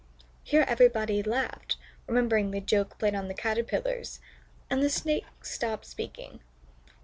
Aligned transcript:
Here 0.43 0.65
everybody 0.67 1.21
laughed, 1.21 1.77
remembering 2.07 2.49
the 2.49 2.59
joke 2.59 2.97
played 2.97 3.13
on 3.13 3.27
the 3.27 3.35
Caterpillars, 3.35 4.19
and 4.67 4.81
the 4.81 4.89
Snake 4.89 5.25
stopped 5.45 5.85
speaking. 5.85 6.39